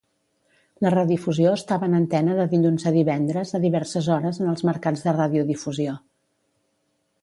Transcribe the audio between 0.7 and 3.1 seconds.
La redifusió estava en antena de dilluns a